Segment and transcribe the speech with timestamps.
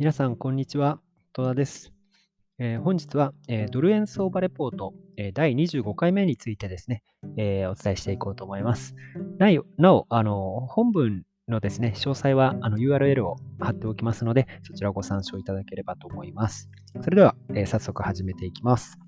[0.00, 0.98] 皆さん、こんにちは。
[1.34, 1.92] 戸田です。
[2.58, 7.02] えー、本日は、えー、ドル円相場レポート、えー、第25回目についてですね、
[7.36, 8.94] えお伝えしていこうと思います。
[9.76, 16.70] なお、あの本文のですね、詳細はあの URL を貼っておきますので、そちらをご参照いただければと思います。
[17.02, 18.98] それでは、え早速始めていきます。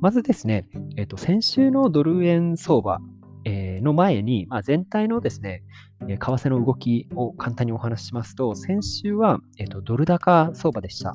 [0.00, 0.66] まずですね、
[0.96, 2.98] えーと、先週のドル円相場、
[3.44, 5.62] えの前に、まあ、全体のですね、
[6.00, 11.14] 為替の動きを簡単にお話ししますと、先週は、えーと、ドル高相場でした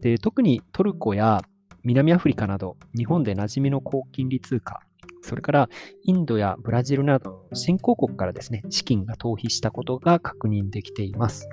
[0.00, 0.18] で。
[0.18, 1.42] 特にトルコや
[1.82, 4.80] 南アフリカなど、日本で馴染みの高金利通貨、
[5.22, 5.68] それから
[6.02, 11.48] インドやブラジルなど新興国からですね、資金が逃避したことが確認できています。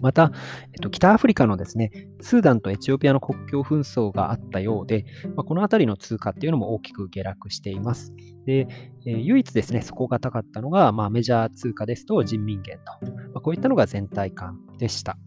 [0.00, 0.32] また、
[0.72, 1.90] えっと、北アフリカのですね、
[2.20, 5.04] スーダンとエチオピアの国境紛争があったようで、
[5.36, 8.12] まあ、この辺りの通貨っていうのも大きく下落しています。
[8.46, 8.66] で、
[9.06, 15.18] えー、唯一ですね、底が高かったのが、まあ、メジャー通貨ですと人民元と、まあ、こういったのが全体感でした。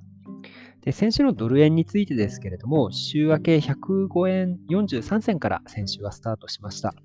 [0.82, 6.96] で先週のドル円についてですけれども、週明け105円43銭から先週はスタートしました。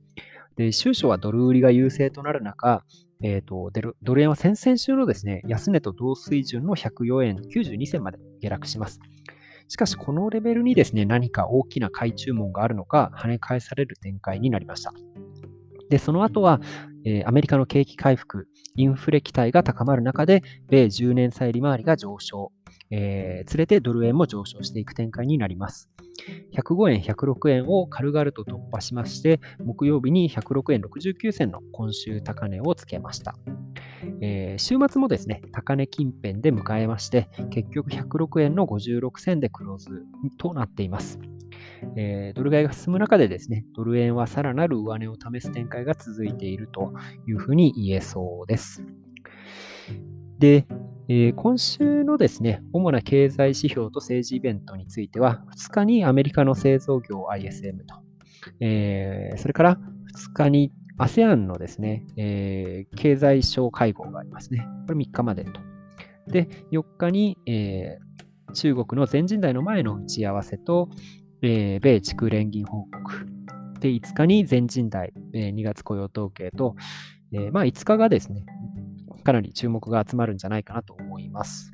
[0.56, 2.84] で、週初はドル売りが優勢となる中、
[3.22, 3.70] えーと、
[4.02, 9.00] ドル円は先々週のですね、安値と同水準の104円92銭まで下落します。
[9.68, 14.92] しかし、このレベルにですね、何か大きな買い注文があるのか、跳ね返される展開になりました。
[15.88, 16.60] で、その後は、
[17.04, 22.52] えー、アメリカの景気回復、インフレ期待が高まる中で、米10年債利回りが上昇、
[22.90, 25.88] えー、連れてドル円も上昇していく展開になります。
[26.54, 33.36] 105円、106円を軽々と突破しまして、木曜日に106円69銭の今週高値をつけました。
[34.20, 40.04] えー、週末もですね、高値近辺で迎えまして、結局106円の56銭でクローズ
[40.38, 41.18] となっています。
[41.96, 46.92] えー、ドル買いが進む中でですね、ドル円はさらなる上値を試す展開が続いていると
[47.26, 48.84] いうふうに言えそうです。
[50.38, 50.66] で、
[51.08, 57.94] えー、今週のですね、主な経済指標と政治イベントについては、2日にアメリカの製造業 ISM と、
[58.60, 59.78] えー、それから
[60.16, 64.66] 2日に ASEAN のですね、えー、経済省会合がありますね。
[64.88, 65.60] これ3日までと。
[66.26, 70.88] で、4日に、えー、中国の全人代の前の打ち合わせと、
[71.42, 73.26] えー、米畜連銀報告。
[73.78, 76.74] で、5日に全人代、えー、2月雇用統計と、
[77.32, 78.44] えー、まあ5日がですね、
[79.26, 81.72] かなり注目が集まるんじゃないかなと思います。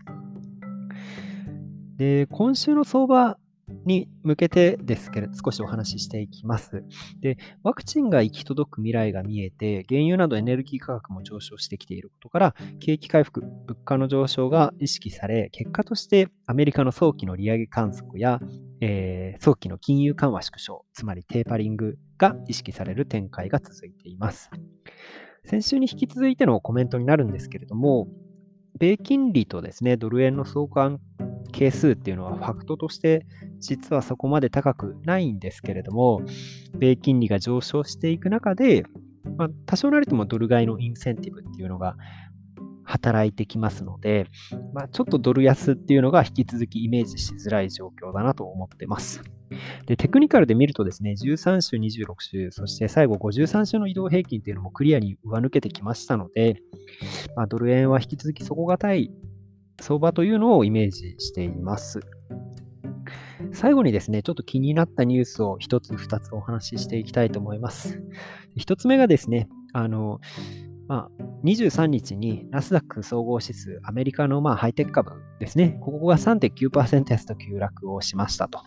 [1.98, 3.36] で、今週の相場
[3.84, 6.82] に向けてですけど、少しお話ししていきます。
[7.20, 18.40] で、ワクチンが行き届く未来が見えて、原油などエネルギー価格も上昇してきていることから、景気回復、物価の上昇が意識され、結果としてアメリカの早期の利上げ観測や、
[18.80, 24.48] えー、早期の金融緩和縮小、つまりテーパリングが意識される展開が続いています。
[25.44, 28.08] 先週に引き続いてのコメントになるんですけれども、
[28.78, 31.00] 米金利とですね、ドル円の相関
[31.52, 33.26] 係数っていうのはファクトとして
[33.60, 36.22] 実はそこまで高くないんですけれども、
[36.74, 38.84] 米金利が上昇していく中で、
[39.36, 41.96] まあ、多少なりともドル買いのインセンティブっていうのが
[42.84, 44.26] 働いてきますので、
[44.74, 49.22] まあ、ちょっとドル安っていうのが引き続きイメージしづらい状況だなと思ってます。
[49.86, 56.62] で、テクニカルで見るとですね、13週、26週、そして最後53週の移動平均っていうのもクリアに上抜けてきましたので、
[57.36, 59.10] まあ、ドル円は引き続き底堅い
[59.80, 62.00] 相場というのをイメージしています。
[63.52, 68.00] 最後にですね、ちょっと気になったニュースを一つ二つお話ししていきたいと思います。
[68.56, 70.20] 一つ目がですね、あの、
[70.88, 75.10] まあ、23日にナスダック総合指数、アメリカのまあハイテク株
[75.40, 78.62] ですね、ここが3.9%安と急落をしましたと。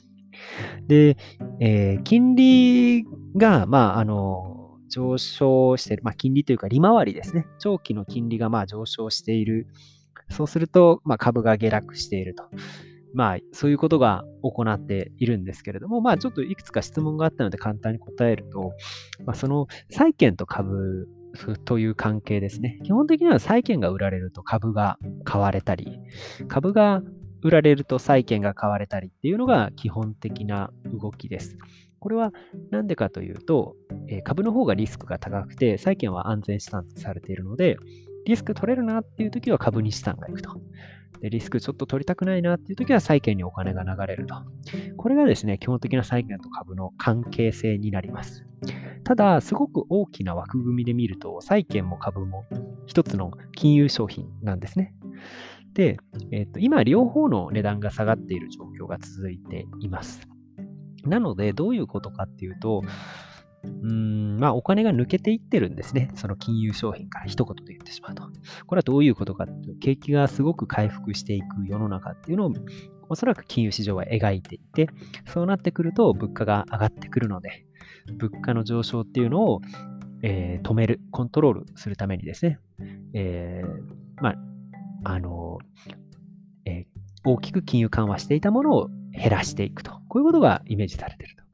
[0.88, 1.18] で、
[1.60, 4.56] えー、金利が、まあ、あの、
[4.90, 7.48] 上昇している、まあ、金利というか利回りですね。
[7.60, 9.68] 長期の金利がまあ上昇している。
[10.30, 12.46] そうすると、まあ、株が下落していると。
[13.14, 18.74] まあ、そういうことが行っているんですけれども、まあ、ちょっといくつか質問があったので簡単に答えると、
[19.26, 21.08] まあ、その債券と株
[21.64, 22.80] という関係ですね。
[22.84, 26.00] 基本的には債券が売られると株が買われたり、
[26.48, 27.02] 株が
[27.46, 31.60] 売られると債券が買われたりっていうのが基本的な動きです。
[32.00, 32.34] これは
[32.72, 33.76] 何でかというと、
[34.08, 37.78] え株の方がリスクが高くて、債券は安全資産とされているので、
[38.26, 40.60] リスク取れるなっていう時は株に資産がいくと。
[41.22, 44.36] でリスクちょっと取りたくないなっていう時は債券にお金が流れると。
[44.98, 48.44] これがですね、基本的な債券と株の関係性になります。
[49.04, 52.46] ただ、すごく大きな枠組みで見ると、債券も株も
[52.88, 54.96] 一つの金融商品なんですね。
[55.74, 55.98] で、
[56.32, 60.22] えー、と今、両方の値段が下がっている状況が続いています。
[61.04, 62.82] なので、どういうことかっていうと、
[63.64, 66.12] うん、まあ、お金が抜けていってるんですね。
[66.16, 68.24] その金融商品から一言で言ってしまうと。
[68.66, 72.54] これはどういうことかっていうと、景気がすごく回復していく世の中っていうのを
[73.10, 74.88] おそらく金融市場は描いていて、
[75.28, 77.66] そうなってくると物価が上がってくるので、
[78.18, 79.62] 物価の上昇っていうのを、
[80.22, 82.60] えー、止める、コントロールするためにですね、
[83.14, 84.36] えー、まあ、
[85.06, 85.60] あの、
[86.66, 86.86] えー、
[87.24, 89.92] 大きく金融緩和していたものを減らしていくと。
[90.10, 91.46] こういうことがイメージされていると。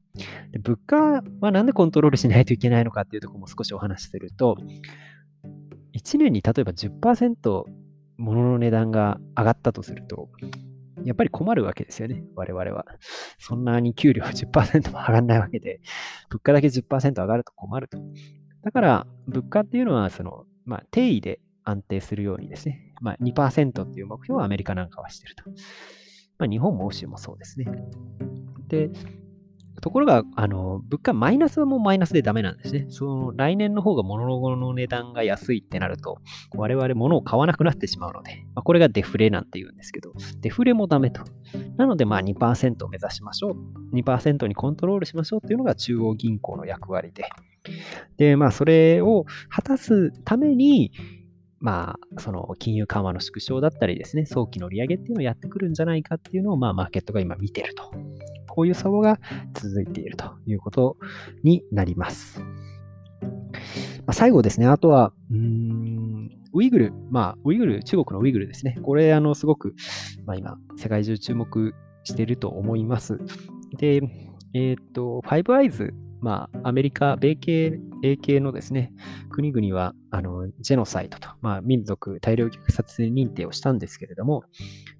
[0.52, 0.96] で物価
[1.40, 4.56] はなんでコントロールしないといけないのかっていうところも少しお話しすると、
[5.94, 7.64] 1年に例えば10%
[8.18, 10.28] 物の値段が上がったとすると、
[11.04, 12.86] やっぱり困るわけですよね、我々は。
[13.38, 15.80] そんなに給料10%も上がらないわけで、
[16.30, 17.98] 物価だけ10%上がると困ると。
[18.62, 25.44] だから、物価っていうのは、その、まあ、定位で安定するようにですね、まあ、2%っていう目標をアメリカなんかはしてると。
[26.38, 27.66] まあ、日本も欧州もそうですね。
[28.68, 28.90] で、
[29.80, 32.86] ところが、あの、物価マイナスはもうマイナスでダメなんですね。
[32.88, 36.18] その来年の方が物の値段が安いってなると、
[36.54, 41.22] 我々物を買わなくなってしまうので、まあ、これがデフレなんて言うんですけど、デフレもダメと。
[41.76, 43.96] なので、まあ2%を目指しましょう。
[43.96, 47.28] 2%にコントロールしましょうっていうのが中央銀行の役割で。
[48.18, 50.92] で、まあそれを果たすために、
[51.62, 57.92] まあ、その金融緩和の縮小だったりですね、早期の利上げっていうのをやってくるんじゃないかっていうのを、まあ、マーケットが今見てると。
[58.48, 59.18] こういう相場が
[59.54, 60.98] 続いているということ
[61.42, 62.40] になります。
[62.40, 62.48] ま
[64.08, 68.76] あ、最後ですね、あとは、うん、ウイグル、まあ、ウイグル、中国のウイグルですね。
[68.82, 69.74] これ、あの、すごく、
[70.26, 73.18] まあ、今、世界中注目していると思います。
[73.78, 74.02] で、
[74.52, 78.92] えっ、ー、と、ファイブアイズまあ、アメリカ、米系、英系のですね、
[79.28, 84.44] 国々は、あの、ジェノサイドと、まあ、民族大量虐殺認定をしたんですけれども、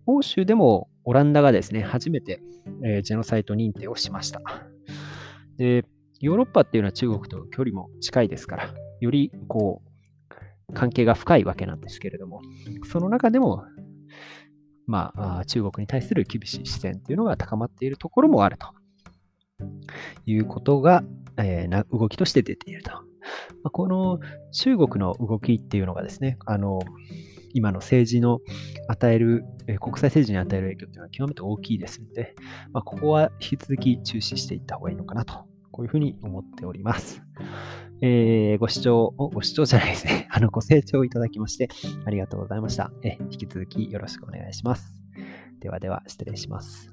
[0.07, 2.43] 欧州でもオランダがですね、初めて、
[2.85, 4.43] えー、ジェノサイト認定をしました。
[5.59, 5.85] で、
[6.19, 9.81] ヨーロッパっていうのは中国と距離も近いですから、より、こ
[10.69, 12.43] う、関係が深いわけなんですけれども、
[12.91, 13.65] その中でも、
[14.89, 18.67] まあ、中国に対する厳しい視線というのが高まっているところもあると
[20.27, 21.05] いうことが、
[21.37, 22.93] えー、動きとして出ていると。
[23.63, 24.19] ま、この
[24.53, 26.81] 中国の動きっていうのがですね、あの
[27.55, 28.41] 今の政治の
[28.89, 32.35] 与える、え、国際政治に与える影響というのは極めて大きいですので、
[32.73, 37.23] まあ、ここは引き続き注視していった方がいいのかなと、こういうふうに思っております。
[38.01, 40.27] えー、ご視聴、ご視聴じゃないですね。
[40.33, 41.69] あの、ご清聴いただきまして
[42.05, 42.91] ありがとうございました。
[43.03, 45.03] え引き続きよろしくお願いします。
[45.61, 46.93] ではでは、失礼します。